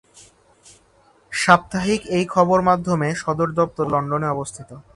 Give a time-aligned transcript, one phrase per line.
[1.31, 4.69] সাপ্তাহিক এই খবর মাধ্যমে সদর দপ্তর লন্ডনে অবস্থিত।